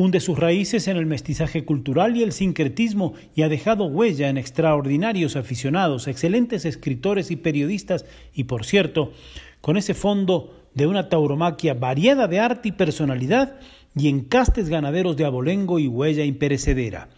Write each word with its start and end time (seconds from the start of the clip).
hunde 0.00 0.20
sus 0.20 0.38
raíces 0.38 0.88
en 0.88 0.96
el 0.96 1.06
mestizaje 1.06 1.64
cultural 1.64 2.16
y 2.16 2.22
el 2.22 2.32
sincretismo 2.32 3.12
y 3.34 3.42
ha 3.42 3.48
dejado 3.48 3.84
huella 3.84 4.28
en 4.28 4.38
extraordinarios 4.38 5.36
aficionados, 5.36 6.08
excelentes 6.08 6.64
escritores 6.64 7.30
y 7.30 7.36
periodistas 7.36 8.06
y, 8.32 8.44
por 8.44 8.64
cierto, 8.64 9.12
con 9.60 9.76
ese 9.76 9.94
fondo 9.94 10.68
de 10.74 10.86
una 10.86 11.08
tauromaquia 11.08 11.74
variada 11.74 12.28
de 12.28 12.40
arte 12.40 12.70
y 12.70 12.72
personalidad 12.72 13.56
y 13.94 14.08
encastes 14.08 14.68
ganaderos 14.68 15.16
de 15.16 15.24
abolengo 15.24 15.78
y 15.78 15.86
huella 15.86 16.24
imperecedera. 16.24 17.10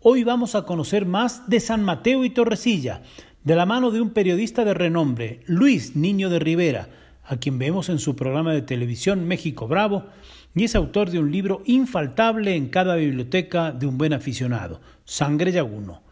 Hoy 0.00 0.24
vamos 0.24 0.54
a 0.54 0.62
conocer 0.62 1.06
más 1.06 1.48
de 1.48 1.60
San 1.60 1.84
Mateo 1.84 2.24
y 2.24 2.30
Torrecilla, 2.30 3.02
de 3.44 3.56
la 3.56 3.66
mano 3.66 3.90
de 3.90 4.00
un 4.00 4.10
periodista 4.10 4.64
de 4.64 4.74
renombre, 4.74 5.40
Luis 5.46 5.96
Niño 5.96 6.30
de 6.30 6.38
Rivera, 6.38 6.88
a 7.24 7.36
quien 7.36 7.58
vemos 7.58 7.88
en 7.88 7.98
su 7.98 8.16
programa 8.16 8.52
de 8.52 8.62
televisión 8.62 9.26
México 9.26 9.68
Bravo, 9.68 10.06
y 10.54 10.64
es 10.64 10.74
autor 10.74 11.10
de 11.10 11.18
un 11.18 11.32
libro 11.32 11.62
infaltable 11.66 12.54
en 12.54 12.68
cada 12.68 12.96
biblioteca 12.96 13.72
de 13.72 13.86
un 13.86 13.98
buen 13.98 14.12
aficionado, 14.12 14.80
Sangre 15.04 15.52
Yaguno. 15.52 16.02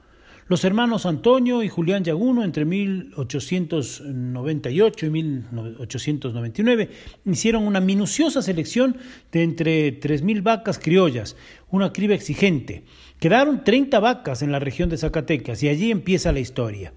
Los 0.51 0.65
hermanos 0.65 1.07
Antonio 1.07 1.63
y 1.63 1.69
Julián 1.69 2.03
Yaguno, 2.03 2.43
entre 2.43 2.65
1898 2.65 5.07
y 5.07 5.11
1899, 5.11 6.91
hicieron 7.25 7.69
una 7.69 7.79
minuciosa 7.79 8.43
selección 8.43 8.97
de 9.31 9.45
entre 9.45 10.01
3.000 10.01 10.43
vacas 10.43 10.81
criollas, 10.81 11.37
una 11.71 11.93
criba 11.93 12.17
exigente. 12.17 12.83
Quedaron 13.21 13.63
30 13.63 14.01
vacas 14.01 14.43
en 14.43 14.51
la 14.51 14.59
región 14.59 14.89
de 14.89 14.99
Zacatecas 14.99 15.63
y 15.63 15.69
allí 15.69 15.93
empieza 15.93 16.33
la 16.33 16.41
historia. 16.41 16.95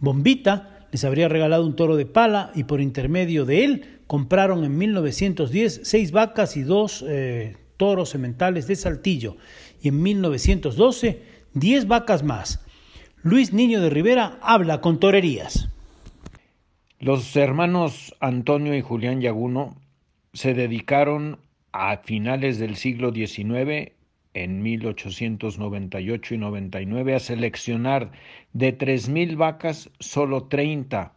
Bombita 0.00 0.71
les 0.92 1.04
habría 1.04 1.28
regalado 1.28 1.66
un 1.66 1.74
toro 1.74 1.96
de 1.96 2.06
pala 2.06 2.52
y 2.54 2.64
por 2.64 2.80
intermedio 2.80 3.44
de 3.46 3.64
él 3.64 4.00
compraron 4.06 4.62
en 4.62 4.76
1910 4.76 5.80
seis 5.82 6.12
vacas 6.12 6.56
y 6.56 6.62
dos 6.62 7.04
eh, 7.08 7.56
toros 7.78 8.10
sementales 8.10 8.66
de 8.66 8.76
Saltillo 8.76 9.36
y 9.82 9.88
en 9.88 10.02
1912 10.02 11.22
diez 11.54 11.88
vacas 11.88 12.22
más. 12.22 12.64
Luis 13.22 13.52
Niño 13.52 13.80
de 13.80 13.88
Rivera 13.88 14.38
habla 14.42 14.80
con 14.80 15.00
torerías. 15.00 15.70
Los 17.00 17.34
hermanos 17.36 18.14
Antonio 18.20 18.76
y 18.76 18.82
Julián 18.82 19.20
Yaguno 19.22 19.76
se 20.34 20.54
dedicaron 20.54 21.38
a 21.72 21.96
finales 21.98 22.58
del 22.58 22.76
siglo 22.76 23.12
XIX, 23.12 23.92
en 24.34 24.62
1898 24.62 26.34
y 26.34 26.38
99, 26.38 27.14
a 27.14 27.18
seleccionar 27.18 28.12
de 28.52 28.76
3.000 28.76 29.36
vacas 29.36 29.90
solo 29.98 30.44
30 30.44 31.12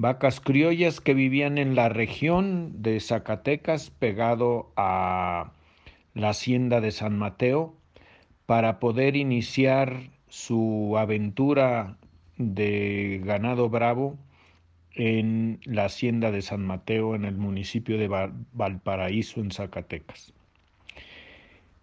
vacas 0.00 0.40
criollas 0.40 0.98
que 1.02 1.12
vivían 1.12 1.58
en 1.58 1.74
la 1.74 1.90
región 1.90 2.82
de 2.82 2.98
Zacatecas, 3.00 3.90
pegado 3.90 4.72
a 4.74 5.52
la 6.14 6.30
hacienda 6.30 6.80
de 6.80 6.90
San 6.90 7.18
Mateo, 7.18 7.74
para 8.46 8.80
poder 8.80 9.14
iniciar 9.14 10.10
su 10.28 10.96
aventura 10.96 11.98
de 12.38 13.20
ganado 13.22 13.68
bravo 13.68 14.16
en 14.94 15.60
la 15.64 15.84
hacienda 15.84 16.30
de 16.30 16.40
San 16.40 16.64
Mateo 16.64 17.14
en 17.14 17.26
el 17.26 17.36
municipio 17.36 17.98
de 17.98 18.08
Valparaíso 18.52 19.40
en 19.40 19.50
Zacatecas. 19.50 20.32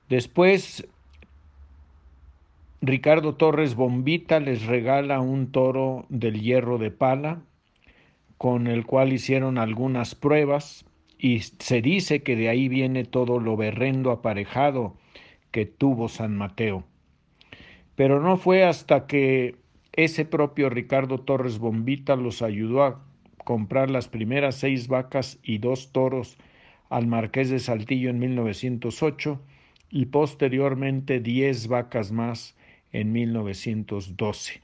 Después 0.09 0.87
Ricardo 2.81 3.35
Torres 3.35 3.75
Bombita 3.75 4.39
les 4.39 4.65
regala 4.65 5.19
un 5.19 5.51
toro 5.51 6.05
del 6.09 6.41
hierro 6.41 6.77
de 6.77 6.91
pala 6.91 7.41
con 8.37 8.67
el 8.67 8.85
cual 8.85 9.11
hicieron 9.11 9.57
algunas 9.57 10.15
pruebas 10.15 10.85
y 11.17 11.39
se 11.39 11.81
dice 11.81 12.21
que 12.21 12.35
de 12.35 12.49
ahí 12.49 12.69
viene 12.69 13.03
todo 13.03 13.39
lo 13.39 13.57
berrendo 13.57 14.11
aparejado 14.11 14.95
que 15.51 15.65
tuvo 15.65 16.07
San 16.07 16.37
Mateo. 16.37 16.85
Pero 17.95 18.21
no 18.21 18.37
fue 18.37 18.63
hasta 18.63 19.07
que 19.07 19.55
ese 19.93 20.23
propio 20.23 20.69
Ricardo 20.69 21.17
Torres 21.17 21.57
Bombita 21.57 22.15
los 22.15 22.43
ayudó 22.43 22.83
a 22.83 23.03
comprar 23.43 23.89
las 23.89 24.07
primeras 24.07 24.55
seis 24.55 24.87
vacas 24.87 25.39
y 25.41 25.57
dos 25.57 25.91
toros 25.91 26.37
al 26.89 27.07
Marqués 27.07 27.49
de 27.49 27.59
Saltillo 27.59 28.09
en 28.09 28.19
1908 28.19 29.41
y 29.89 30.05
posteriormente 30.07 31.19
diez 31.19 31.67
vacas 31.67 32.11
más 32.11 32.55
en 32.91 33.11
1912. 33.11 34.61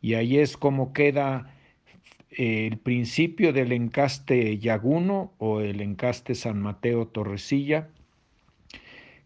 Y 0.00 0.14
ahí 0.14 0.38
es 0.38 0.56
como 0.56 0.92
queda 0.92 1.52
eh, 2.30 2.66
el 2.66 2.78
principio 2.78 3.52
del 3.52 3.72
encaste 3.72 4.58
Yaguno 4.58 5.32
o 5.38 5.60
el 5.60 5.80
encaste 5.80 6.34
San 6.34 6.60
Mateo 6.60 7.06
Torresilla, 7.06 7.88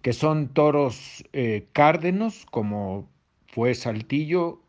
que 0.02 0.12
son 0.12 0.48
toros 0.48 1.24
eh, 1.32 1.66
cárdenos, 1.72 2.46
como 2.46 3.08
fue 3.46 3.74
Saltillo, 3.74 4.60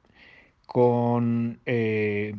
con 0.66 1.60
eh, 1.66 2.36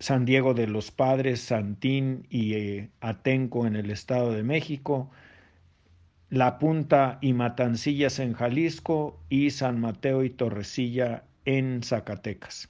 San 0.00 0.24
Diego 0.24 0.54
de 0.54 0.66
los 0.66 0.90
Padres, 0.90 1.40
Santín 1.40 2.26
y 2.30 2.54
eh, 2.54 2.90
Atenco 3.00 3.66
en 3.66 3.76
el 3.76 3.90
Estado 3.90 4.32
de 4.32 4.42
México, 4.42 5.10
La 6.30 6.58
Punta 6.58 7.18
y 7.20 7.32
Matancillas 7.32 8.18
en 8.18 8.32
Jalisco 8.34 9.18
y 9.28 9.50
San 9.50 9.80
Mateo 9.80 10.24
y 10.24 10.30
Torrecilla 10.30 11.24
en 11.44 11.82
Zacatecas. 11.82 12.68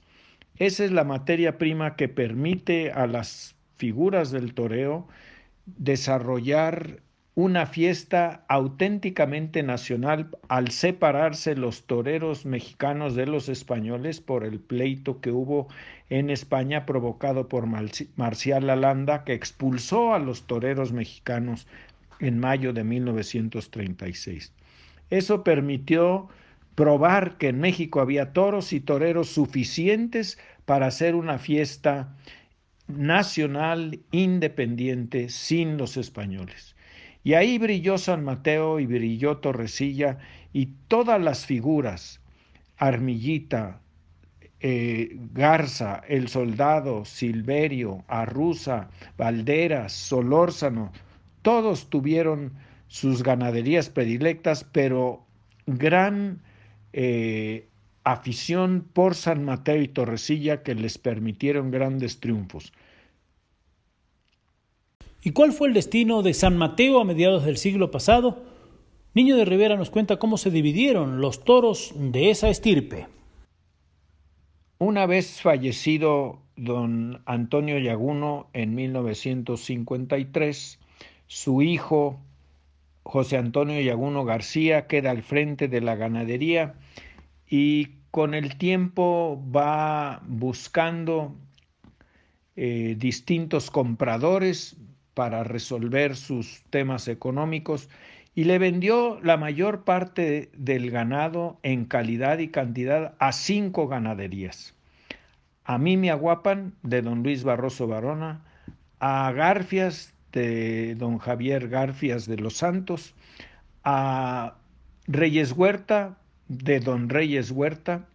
Esa 0.57 0.85
es 0.85 0.91
la 0.91 1.03
materia 1.03 1.57
prima 1.57 1.95
que 1.95 2.09
permite 2.09 2.91
a 2.91 3.05
las 3.07 3.55
figuras 3.77 4.31
del 4.31 4.53
toreo 4.53 5.07
desarrollar 5.77 7.01
una 7.35 7.65
fiesta 7.65 8.43
auténticamente 8.49 9.63
nacional 9.63 10.29
al 10.49 10.71
separarse 10.71 11.55
los 11.55 11.85
toreros 11.85 12.45
mexicanos 12.45 13.15
de 13.15 13.27
los 13.27 13.47
españoles 13.47 14.19
por 14.19 14.43
el 14.43 14.59
pleito 14.59 15.21
que 15.21 15.31
hubo 15.31 15.69
en 16.09 16.29
España 16.29 16.85
provocado 16.85 17.47
por 17.47 17.65
Marcial 17.65 18.67
Lalanda 18.67 19.23
que 19.23 19.33
expulsó 19.33 20.13
a 20.13 20.19
los 20.19 20.47
toreros 20.47 20.91
mexicanos 20.91 21.65
en 22.19 22.39
mayo 22.39 22.73
de 22.73 22.83
1936. 22.83 24.51
Eso 25.09 25.43
permitió 25.43 26.27
probar 26.75 27.37
que 27.37 27.47
en 27.47 27.59
México 27.59 28.01
había 28.01 28.33
toros 28.33 28.73
y 28.73 28.79
toreros 28.79 29.29
suficientes 29.29 30.37
para 30.65 30.87
hacer 30.87 31.15
una 31.15 31.39
fiesta 31.39 32.15
nacional 32.89 33.99
independiente 34.11 35.29
sin 35.29 35.77
los 35.77 35.95
españoles. 35.95 36.75
Y 37.23 37.33
ahí 37.33 37.57
brilló 37.57 37.97
San 37.97 38.23
Mateo 38.23 38.79
y 38.79 38.85
brilló 38.85 39.37
Torresilla 39.37 40.17
y 40.51 40.67
todas 40.87 41.21
las 41.21 41.45
figuras, 41.45 42.21
Armillita, 42.77 43.81
eh, 44.61 45.17
Garza, 45.33 46.01
El 46.07 46.27
Soldado, 46.27 47.05
Silverio, 47.05 48.03
Arruza, 48.07 48.89
Valderas, 49.17 49.93
Solórzano, 49.93 50.91
todos 51.41 51.89
tuvieron 51.89 52.53
sus 52.87 53.23
ganaderías 53.23 53.89
predilectas, 53.89 54.65
pero 54.65 55.25
gran 55.65 56.41
eh, 56.91 57.68
afición 58.11 58.87
por 58.93 59.15
San 59.15 59.43
Mateo 59.43 59.81
y 59.81 59.87
Torresilla 59.87 60.63
que 60.63 60.75
les 60.75 60.97
permitieron 60.97 61.71
grandes 61.71 62.19
triunfos. 62.19 62.71
¿Y 65.21 65.31
cuál 65.31 65.51
fue 65.51 65.67
el 65.67 65.73
destino 65.73 66.21
de 66.21 66.33
San 66.33 66.57
Mateo 66.57 67.01
a 67.01 67.05
mediados 67.05 67.45
del 67.45 67.57
siglo 67.57 67.91
pasado? 67.91 68.43
Niño 69.13 69.35
de 69.35 69.45
Rivera 69.45 69.75
nos 69.75 69.89
cuenta 69.89 70.17
cómo 70.17 70.37
se 70.37 70.51
dividieron 70.51 71.19
los 71.19 71.43
toros 71.43 71.93
de 71.95 72.29
esa 72.29 72.49
estirpe. 72.49 73.07
Una 74.77 75.05
vez 75.05 75.41
fallecido 75.41 76.39
don 76.55 77.21
Antonio 77.25 77.77
Yaguno 77.79 78.47
en 78.53 78.75
1953, 78.75 80.79
su 81.27 81.61
hijo 81.61 82.19
José 83.03 83.37
Antonio 83.37 83.81
Yaguno 83.81 84.23
García 84.23 84.87
queda 84.87 85.11
al 85.11 85.23
frente 85.23 85.67
de 85.67 85.81
la 85.81 85.95
ganadería 85.95 86.75
y 87.49 87.98
con 88.11 88.33
el 88.33 88.57
tiempo 88.57 89.43
va 89.55 90.21
buscando 90.25 91.35
eh, 92.55 92.95
distintos 92.97 93.71
compradores 93.71 94.75
para 95.13 95.43
resolver 95.43 96.15
sus 96.15 96.63
temas 96.69 97.07
económicos 97.07 97.89
y 98.35 98.45
le 98.45 98.57
vendió 98.57 99.19
la 99.21 99.37
mayor 99.37 99.83
parte 99.83 100.49
del 100.55 100.91
ganado 100.91 101.59
en 101.63 101.85
calidad 101.85 102.39
y 102.39 102.49
cantidad 102.49 103.15
a 103.19 103.31
cinco 103.31 103.87
ganaderías. 103.87 104.75
A 105.65 105.77
Mimi 105.77 106.09
Aguapan 106.09 106.73
de 106.83 107.01
don 107.01 107.21
Luis 107.21 107.43
Barroso 107.43 107.87
Barona, 107.87 108.45
a 108.99 109.31
Garfias 109.31 110.13
de 110.31 110.95
don 110.95 111.17
Javier 111.17 111.69
Garfias 111.69 112.27
de 112.27 112.37
los 112.37 112.55
Santos, 112.55 113.13
a 113.83 114.55
Reyes 115.07 115.51
Huerta 115.51 116.17
de 116.49 116.81
don 116.81 117.07
Reyes 117.07 117.51
Huerta, 117.51 118.07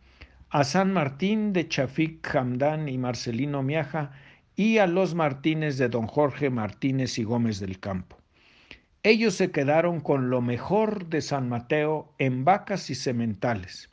a 0.50 0.64
San 0.64 0.92
Martín 0.92 1.52
de 1.52 1.66
Chafik 1.66 2.34
Hamdán 2.34 2.88
y 2.88 2.98
Marcelino 2.98 3.62
Miaja, 3.62 4.12
y 4.56 4.78
a 4.78 4.86
los 4.86 5.14
Martínez 5.14 5.78
de 5.78 5.88
don 5.88 6.06
Jorge 6.06 6.50
Martínez 6.50 7.18
y 7.18 7.24
Gómez 7.24 7.58
del 7.58 7.80
Campo. 7.80 8.18
Ellos 9.02 9.34
se 9.34 9.50
quedaron 9.50 10.00
con 10.00 10.30
lo 10.30 10.40
mejor 10.40 11.06
de 11.06 11.20
San 11.20 11.48
Mateo 11.48 12.12
en 12.18 12.44
vacas 12.44 12.88
y 12.90 12.94
sementales. 12.94 13.90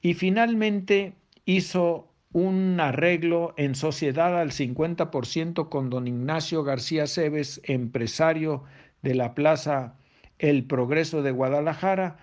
Y 0.00 0.14
finalmente 0.14 1.14
hizo 1.44 2.08
un 2.32 2.78
arreglo 2.80 3.54
en 3.56 3.74
sociedad 3.74 4.38
al 4.38 4.50
50% 4.50 5.68
con 5.68 5.90
don 5.90 6.06
Ignacio 6.06 6.64
García 6.64 7.06
Cebes, 7.06 7.60
empresario 7.64 8.64
de 9.02 9.14
la 9.14 9.34
Plaza 9.34 9.94
El 10.38 10.64
Progreso 10.64 11.22
de 11.22 11.30
Guadalajara, 11.30 12.18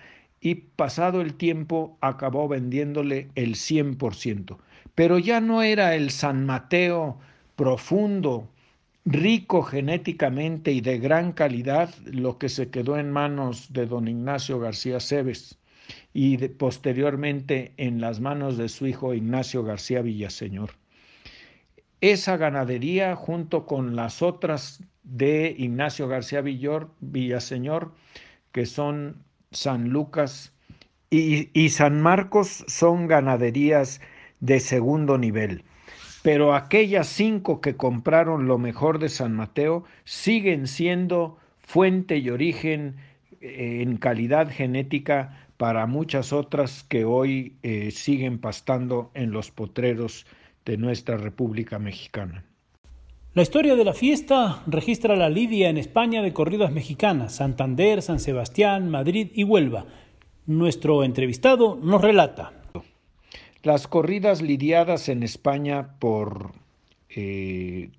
y 0.45 0.53
pasado 0.53 1.21
el 1.21 1.33
tiempo 1.33 1.97
acabó 2.01 2.47
vendiéndole 2.47 3.29
el 3.33 3.55
100%. 3.55 4.59
Pero 4.93 5.17
ya 5.17 5.41
no 5.41 5.63
era 5.63 5.95
el 5.95 6.11
San 6.11 6.45
Mateo 6.45 7.17
profundo, 7.55 8.47
rico 9.05 9.63
genéticamente 9.63 10.71
y 10.71 10.81
de 10.81 10.99
gran 10.99 11.31
calidad, 11.31 11.89
lo 12.05 12.37
que 12.37 12.49
se 12.49 12.69
quedó 12.69 12.99
en 12.99 13.11
manos 13.11 13.73
de 13.73 13.87
don 13.87 14.07
Ignacio 14.07 14.59
García 14.59 14.99
Cebes 14.99 15.57
y 16.13 16.37
posteriormente 16.37 17.73
en 17.77 17.99
las 17.99 18.19
manos 18.19 18.55
de 18.55 18.69
su 18.69 18.85
hijo 18.85 19.15
Ignacio 19.15 19.63
García 19.63 20.03
Villaseñor. 20.03 20.69
Esa 22.01 22.37
ganadería, 22.37 23.15
junto 23.15 23.65
con 23.65 23.95
las 23.95 24.21
otras 24.21 24.83
de 25.01 25.55
Ignacio 25.57 26.07
García 26.07 26.41
Villor, 26.41 26.91
Villaseñor, 26.99 27.95
que 28.51 28.67
son 28.67 29.25
San 29.55 29.89
Lucas 29.89 30.53
y, 31.09 31.69
San 31.69 32.01
Marcos, 32.01 32.65
son 32.67 33.07
ganaderías 33.07 34.01
de 34.39 34.59
segundo 34.59 35.17
nivel 35.17 35.63
pero 36.25 36.55
aquellas 36.55 37.05
cinco 37.05 37.61
que 37.61 37.75
compraron 37.75 38.47
lo 38.47 38.57
mejor 38.57 38.97
de 38.97 39.09
San 39.09 39.35
Mateo 39.35 39.83
siguen 40.05 40.65
siendo 40.65 41.37
fuente 41.59 42.17
y 42.17 42.31
origen 42.31 42.95
eh, 43.41 43.83
en 43.83 43.97
calidad 43.97 44.49
genética 44.49 45.47
para 45.57 45.85
muchas 45.85 46.33
otras 46.33 46.83
que 46.83 47.05
hoy 47.05 47.57
eh, 47.61 47.91
siguen 47.91 48.39
pastando 48.39 49.11
en 49.13 49.29
los 49.29 49.51
potreros 49.51 50.25
de 50.65 50.77
nuestra 50.77 51.17
República 51.17 51.77
Mexicana. 51.77 52.43
La 53.35 53.41
historia 53.41 53.75
de 53.75 53.83
la 53.83 53.91
fiesta 53.91 54.63
registra 54.65 55.17
la 55.17 55.29
lidia 55.29 55.67
en 55.67 55.77
España 55.77 56.21
de 56.21 56.31
corridas 56.31 56.71
mexicanas, 56.71 57.35
Santander, 57.35 58.01
San 58.01 58.21
Sebastián, 58.21 58.89
Madrid 58.89 59.29
y 59.33 59.43
Huelva. 59.43 59.87
Nuestro 60.45 61.03
entrevistado 61.03 61.75
nos 61.75 62.01
relata. 62.01 62.53
Las 63.61 63.89
corridas 63.89 64.41
lidiadas 64.41 65.09
en 65.09 65.21
España 65.21 65.99
por 65.99 66.51
eh, 67.09 67.89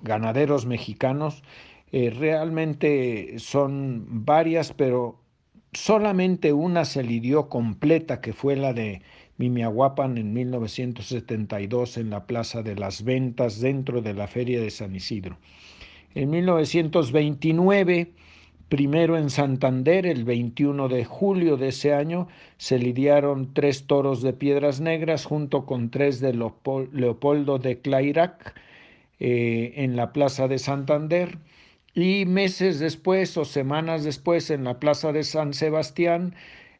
ganaderos 0.00 0.64
mexicanos 0.64 1.42
eh, 1.92 2.08
realmente 2.08 3.38
son 3.38 4.24
varias, 4.24 4.72
pero 4.72 5.20
solamente 5.74 6.54
una 6.54 6.86
se 6.86 7.02
lidió 7.02 7.50
completa, 7.50 8.22
que 8.22 8.32
fue 8.32 8.56
la 8.56 8.72
de 8.72 9.02
Mimiahuapan 9.38 10.18
en 10.18 10.32
1972 10.32 11.96
en 11.98 12.10
la 12.10 12.26
Plaza 12.26 12.62
de 12.62 12.76
las 12.76 13.04
Ventas 13.04 13.60
dentro 13.60 14.02
de 14.02 14.14
la 14.14 14.26
Feria 14.26 14.60
de 14.60 14.70
San 14.70 14.94
Isidro. 14.94 15.38
En 16.14 16.30
1929 16.30 18.12
Primero 18.68 19.16
en 19.16 19.30
Santander, 19.30 20.06
el 20.06 20.24
21 20.24 20.88
de 20.88 21.04
julio 21.04 21.56
de 21.56 21.68
ese 21.68 21.94
año, 21.94 22.26
se 22.56 22.80
lidiaron 22.80 23.54
tres 23.54 23.86
toros 23.86 24.22
de 24.22 24.32
piedras 24.32 24.80
negras 24.80 25.24
junto 25.24 25.66
con 25.66 25.90
tres 25.90 26.18
de 26.18 26.32
Leopoldo 26.34 27.58
de 27.60 27.78
Clairac 27.78 28.60
eh, 29.20 29.72
en 29.76 29.94
la 29.94 30.12
Plaza 30.12 30.48
de 30.48 30.58
Santander. 30.58 31.38
Y 31.94 32.24
meses 32.26 32.80
después 32.80 33.36
o 33.36 33.44
semanas 33.44 34.02
después 34.02 34.50
en 34.50 34.64
la 34.64 34.80
Plaza 34.80 35.12
de 35.12 35.22
San 35.22 35.54
Sebastián, 35.54 36.34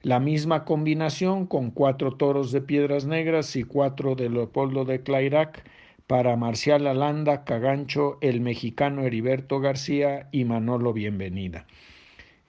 la 0.06 0.20
misma 0.20 0.64
combinación 0.64 1.46
con 1.46 1.72
cuatro 1.72 2.12
toros 2.12 2.52
de 2.52 2.60
piedras 2.60 3.06
negras 3.06 3.56
y 3.56 3.64
cuatro 3.64 4.14
de 4.14 4.30
Leopoldo 4.30 4.84
de 4.84 5.02
Clairac 5.02 5.68
para 6.06 6.36
Marcial 6.36 6.86
Alanda, 6.86 7.42
Cagancho, 7.42 8.16
el 8.20 8.40
mexicano 8.40 9.02
Heriberto 9.02 9.58
García 9.58 10.28
y 10.30 10.44
Manolo 10.44 10.92
Bienvenida. 10.92 11.66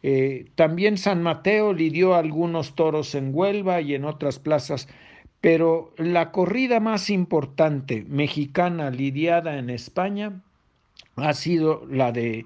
Eh, 0.03 0.45
también 0.53 0.99
San 0.99 1.23
Mateo 1.23 1.73
lidió 1.73 2.13
algunos 2.13 2.75
toros 2.75 3.15
en 3.15 3.31
Huelva 3.33 3.81
y 3.81 3.95
en 3.95 4.05
otras 4.05 4.37
plazas, 4.37 4.87
pero 5.41 5.95
la 5.97 6.31
corrida 6.31 6.79
más 6.79 7.09
importante 7.09 8.05
mexicana 8.07 8.91
lidiada 8.91 9.57
en 9.57 9.71
España 9.71 10.43
ha 11.15 11.33
sido 11.33 11.87
la 11.89 12.11
de 12.11 12.45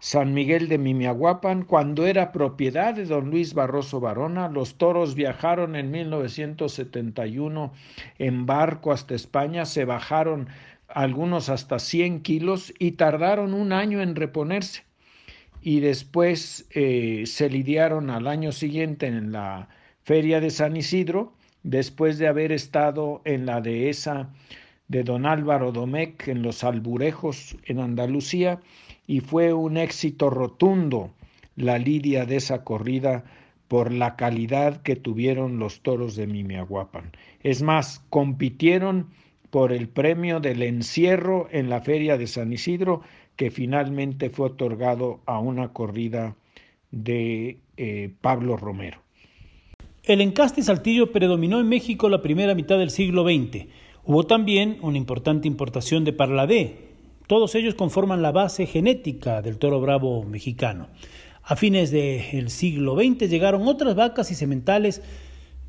San 0.00 0.32
Miguel 0.32 0.68
de 0.68 0.78
Mimiahuapan, 0.78 1.64
cuando 1.64 2.06
era 2.06 2.30
propiedad 2.30 2.94
de 2.94 3.04
don 3.04 3.30
Luis 3.30 3.54
Barroso 3.54 3.98
Barona. 3.98 4.48
Los 4.48 4.76
toros 4.76 5.16
viajaron 5.16 5.74
en 5.74 5.90
1971 5.90 7.72
en 8.18 8.46
barco 8.46 8.92
hasta 8.92 9.14
España, 9.14 9.64
se 9.64 9.84
bajaron 9.84 10.48
algunos 10.86 11.48
hasta 11.48 11.80
100 11.80 12.22
kilos 12.22 12.72
y 12.78 12.92
tardaron 12.92 13.54
un 13.54 13.72
año 13.72 14.00
en 14.00 14.14
reponerse. 14.14 14.84
Y 15.62 15.80
después 15.80 16.68
eh, 16.70 17.24
se 17.26 17.50
lidiaron 17.50 18.10
al 18.10 18.28
año 18.28 18.52
siguiente 18.52 19.06
en 19.06 19.32
la 19.32 19.68
feria 20.04 20.40
de 20.40 20.50
San 20.50 20.76
Isidro, 20.76 21.32
después 21.64 22.18
de 22.18 22.28
haber 22.28 22.52
estado 22.52 23.20
en 23.24 23.46
la 23.46 23.60
dehesa 23.60 24.30
de 24.86 25.02
don 25.02 25.26
Álvaro 25.26 25.72
Domecq 25.72 26.28
en 26.28 26.42
los 26.42 26.62
Alburejos 26.62 27.56
en 27.64 27.80
Andalucía 27.80 28.60
y 29.08 29.20
fue 29.20 29.52
un 29.52 29.78
éxito 29.78 30.30
rotundo 30.30 31.10
la 31.56 31.78
lidia 31.78 32.26
de 32.26 32.36
esa 32.36 32.62
corrida 32.62 33.24
por 33.66 33.90
la 33.92 34.14
calidad 34.14 34.82
que 34.82 34.94
tuvieron 34.94 35.58
los 35.58 35.80
toros 35.80 36.14
de 36.14 36.28
Mimiahuapan. 36.28 37.10
Es 37.42 37.62
más, 37.62 38.04
compitieron 38.10 39.08
por 39.50 39.72
el 39.72 39.88
premio 39.88 40.40
del 40.40 40.62
encierro 40.62 41.48
en 41.50 41.70
la 41.70 41.80
feria 41.80 42.16
de 42.18 42.26
San 42.26 42.52
Isidro, 42.52 43.00
que 43.34 43.50
finalmente 43.50 44.30
fue 44.30 44.46
otorgado 44.46 45.20
a 45.26 45.38
una 45.38 45.72
corrida 45.72 46.36
de 46.90 47.58
eh, 47.76 48.10
Pablo 48.20 48.56
Romero. 48.56 48.98
El 50.04 50.20
encaste 50.20 50.62
saltillo 50.62 51.12
predominó 51.12 51.60
en 51.60 51.68
México 51.68 52.08
la 52.08 52.22
primera 52.22 52.54
mitad 52.54 52.78
del 52.78 52.90
siglo 52.90 53.24
XX. 53.24 53.66
Hubo 54.04 54.24
también 54.24 54.78
una 54.82 54.98
importante 54.98 55.48
importación 55.48 56.04
de 56.04 56.12
parladé. 56.12 56.87
Todos 57.28 57.54
ellos 57.54 57.74
conforman 57.74 58.22
la 58.22 58.32
base 58.32 58.66
genética 58.66 59.42
del 59.42 59.58
toro 59.58 59.82
bravo 59.82 60.24
mexicano. 60.24 60.88
A 61.44 61.56
fines 61.56 61.90
del 61.90 62.48
siglo 62.48 62.96
XX 62.96 63.28
llegaron 63.28 63.68
otras 63.68 63.94
vacas 63.94 64.30
y 64.30 64.34
sementales 64.34 65.02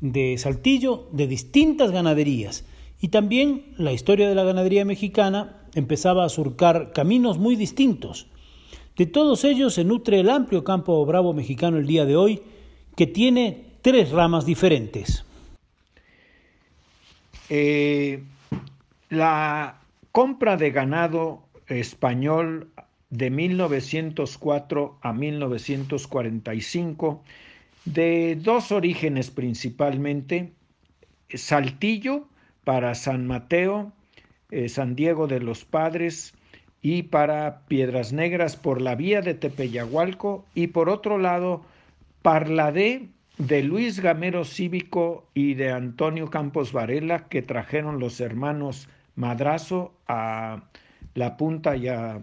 de 0.00 0.38
Saltillo 0.38 1.06
de 1.12 1.26
distintas 1.26 1.90
ganaderías 1.90 2.64
y 2.98 3.08
también 3.08 3.74
la 3.76 3.92
historia 3.92 4.26
de 4.26 4.34
la 4.34 4.44
ganadería 4.44 4.86
mexicana 4.86 5.58
empezaba 5.74 6.24
a 6.24 6.30
surcar 6.30 6.92
caminos 6.94 7.38
muy 7.38 7.56
distintos. 7.56 8.26
De 8.96 9.04
todos 9.04 9.44
ellos 9.44 9.74
se 9.74 9.84
nutre 9.84 10.20
el 10.20 10.30
amplio 10.30 10.64
campo 10.64 11.04
bravo 11.04 11.34
mexicano 11.34 11.76
el 11.76 11.86
día 11.86 12.06
de 12.06 12.16
hoy, 12.16 12.42
que 12.96 13.06
tiene 13.06 13.66
tres 13.82 14.12
ramas 14.12 14.46
diferentes. 14.46 15.26
Eh, 17.50 18.22
la 19.10 19.80
compra 20.10 20.56
de 20.56 20.70
ganado 20.70 21.49
español 21.70 22.68
de 23.10 23.30
1904 23.30 24.98
a 25.00 25.12
1945 25.12 27.22
de 27.84 28.36
dos 28.40 28.72
orígenes 28.72 29.30
principalmente, 29.30 30.52
Saltillo 31.32 32.26
para 32.64 32.94
San 32.94 33.26
Mateo, 33.26 33.92
eh, 34.50 34.68
San 34.68 34.94
Diego 34.94 35.26
de 35.26 35.40
los 35.40 35.64
Padres 35.64 36.34
y 36.82 37.04
para 37.04 37.62
Piedras 37.66 38.12
Negras 38.12 38.56
por 38.56 38.80
la 38.80 38.94
vía 38.94 39.22
de 39.22 39.34
Tepeyagualco 39.34 40.44
y 40.54 40.68
por 40.68 40.88
otro 40.88 41.18
lado 41.18 41.62
Parladé 42.22 43.08
de 43.38 43.62
Luis 43.62 44.00
Gamero 44.00 44.44
Cívico 44.44 45.26
y 45.34 45.54
de 45.54 45.72
Antonio 45.72 46.30
Campos 46.30 46.72
Varela 46.72 47.28
que 47.28 47.42
trajeron 47.42 47.98
los 47.98 48.20
hermanos 48.20 48.88
Madrazo 49.16 49.92
a 50.06 50.62
La 51.14 51.36
Punta 51.36 51.76
y 51.76 51.88
a 51.88 52.20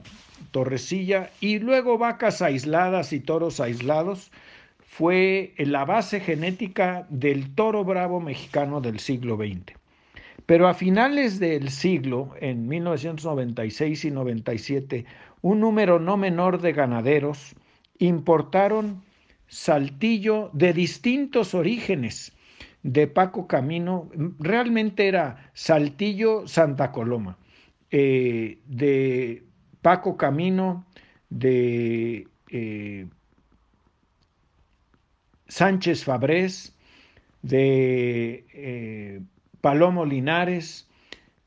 Torrecilla 0.52 1.30
y 1.42 1.60
luego 1.60 1.98
vacas 1.98 2.42
aisladas 2.42 3.14
y 3.14 3.20
toros 3.20 3.60
aislados. 3.60 4.32
Fue 4.80 5.54
la 5.58 5.86
base 5.86 6.20
genética 6.20 7.06
del 7.10 7.54
toro 7.54 7.84
bravo 7.84 8.20
mexicano 8.20 8.82
del 8.82 9.00
siglo 9.00 9.38
XX. 9.38 9.78
Pero 10.46 10.68
a 10.68 10.74
finales 10.74 11.40
del 11.40 11.70
siglo, 11.70 12.34
en 12.40 12.68
1996 12.68 14.06
y 14.06 14.12
97, 14.12 15.06
un 15.42 15.60
número 15.60 16.00
no 16.00 16.16
menor 16.16 16.62
de 16.62 16.72
ganaderos 16.72 17.54
importaron 18.00 19.04
saltillo 19.48 20.50
de 20.54 20.74
distintos 20.74 21.54
orígenes 21.54 22.34
de 22.84 23.08
Paco 23.08 23.48
Camino, 23.48 24.10
realmente 24.40 25.08
era 25.08 25.52
Saltillo 25.54 26.48
Santa 26.48 26.92
Coloma, 26.92 27.38
eh, 27.92 28.60
de 28.66 29.44
Paco 29.82 30.18
Camino, 30.18 30.86
de 31.30 32.28
eh, 32.52 33.08
Sánchez 35.48 36.04
Fabrés, 36.04 36.76
de 37.42 38.46
eh, 38.54 39.22
Palomo 39.62 40.06
Linares, 40.06 40.90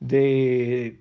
de 0.00 0.98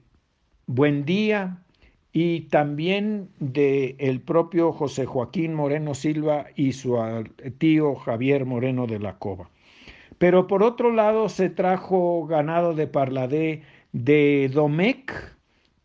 Buendía 0.67 1.63
y 2.11 2.41
también 2.41 3.29
de 3.39 3.95
el 3.99 4.19
propio 4.19 4.73
José 4.73 5.05
Joaquín 5.05 5.53
Moreno 5.53 5.93
Silva 5.93 6.47
y 6.55 6.73
su 6.73 6.97
tío 7.59 7.95
Javier 7.95 8.45
Moreno 8.45 8.87
de 8.87 8.99
la 8.99 9.17
Cova. 9.17 9.49
Pero 10.17 10.47
por 10.47 10.63
otro 10.63 10.91
lado 10.91 11.29
se 11.29 11.49
trajo 11.49 12.27
ganado 12.27 12.73
de 12.73 12.87
Parladé 12.87 13.63
de 13.91 14.49
Domecq, 14.53 15.11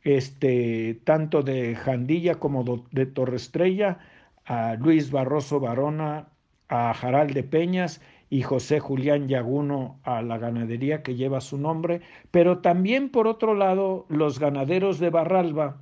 este, 0.02 1.00
tanto 1.04 1.42
de 1.42 1.74
Jandilla 1.74 2.36
como 2.36 2.84
de 2.90 3.06
Torrestrella, 3.06 3.98
a 4.44 4.74
Luis 4.74 5.10
Barroso 5.10 5.60
Barona 5.60 6.28
a 6.68 6.94
Jaral 6.94 7.32
de 7.32 7.42
Peñas 7.42 8.00
y 8.30 8.42
José 8.42 8.80
Julián 8.80 9.28
Yaguno 9.28 9.98
a 10.02 10.22
la 10.22 10.38
ganadería 10.38 11.02
que 11.02 11.14
lleva 11.14 11.40
su 11.40 11.58
nombre, 11.58 12.00
pero 12.30 12.58
también 12.58 13.10
por 13.10 13.26
otro 13.26 13.54
lado 13.54 14.06
los 14.08 14.38
ganaderos 14.38 14.98
de 14.98 15.10
Barralba 15.10 15.76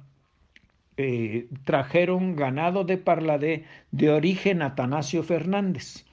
eh, 0.97 1.49
trajeron 1.64 2.37
ganado 2.37 2.85
de 2.85 2.99
Parladé 2.99 3.64
de 3.91 4.11
origen 4.11 4.61
Atanasio 4.61 5.23
Fernández. 5.23 6.05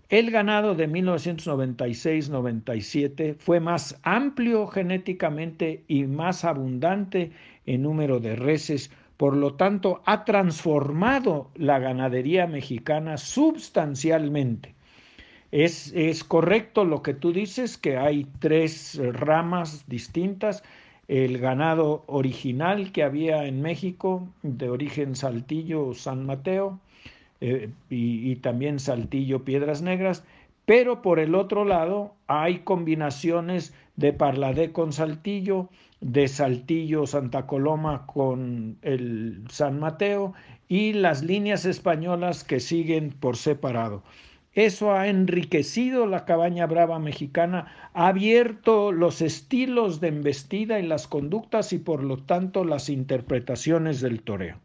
El 0.09 0.29
ganado 0.29 0.75
de 0.75 0.87
1996-97 0.87 3.37
fue 3.37 3.59
más 3.59 3.99
amplio 4.03 4.67
genéticamente 4.67 5.83
y 5.87 6.03
más 6.03 6.45
abundante 6.45 7.31
en 7.65 7.81
número 7.83 8.19
de 8.19 8.35
reses, 8.35 8.91
por 9.17 9.35
lo 9.35 9.55
tanto 9.55 10.03
ha 10.05 10.25
transformado 10.25 11.49
la 11.55 11.79
ganadería 11.79 12.45
mexicana 12.45 13.17
sustancialmente. 13.17 14.75
Es, 15.51 16.23
correcto 16.23 16.85
lo 16.85 17.01
que 17.01 17.13
tú 17.13 17.33
dices, 17.33 17.77
que 17.77 17.97
hay 17.97 18.27
tres 18.39 18.99
ramas 19.13 19.83
distintas, 19.87 20.63
el 21.07 21.39
ganado 21.39 22.03
original 22.05 22.91
que 22.91 23.03
había 23.03 23.45
en 23.45 23.61
México, 23.61 24.27
de 24.43 24.69
origen 24.69 25.15
Saltillo 25.15 25.95
San 25.95 26.25
Mateo, 26.25 26.79
eh, 27.41 27.69
y, 27.89 28.31
y, 28.31 28.35
también 28.35 28.79
Saltillo 28.79 29.43
Piedras 29.43 29.81
Negras, 29.81 30.23
pero 30.65 31.01
por 31.01 31.19
el 31.19 31.33
otro 31.33 31.65
lado 31.65 32.13
hay 32.27 32.59
combinaciones 32.59 33.73
de 33.95 34.13
Parladé 34.13 34.71
con 34.71 34.93
Saltillo, 34.93 35.69
de 35.99 36.27
Saltillo 36.27 37.07
Santa 37.07 37.47
Coloma 37.47 38.05
con 38.05 38.77
el 38.83 39.43
San 39.49 39.79
Mateo 39.79 40.33
y 40.67 40.93
las 40.93 41.23
líneas 41.23 41.65
españolas 41.65 42.43
que 42.43 42.59
siguen 42.59 43.09
por 43.09 43.35
separado. 43.35 44.03
Eso 44.53 44.93
ha 44.93 45.07
enriquecido 45.07 46.05
la 46.05 46.25
cabaña 46.25 46.65
brava 46.67 46.99
mexicana, 46.99 47.91
ha 47.93 48.07
abierto 48.07 48.91
los 48.91 49.21
estilos 49.21 49.99
de 50.01 50.09
embestida 50.09 50.79
y 50.79 50.87
las 50.87 51.07
conductas 51.07 51.73
y 51.73 51.77
por 51.79 52.03
lo 52.03 52.17
tanto 52.17 52.63
las 52.63 52.89
interpretaciones 52.89 54.01
del 54.01 54.21
toreo. 54.21 54.59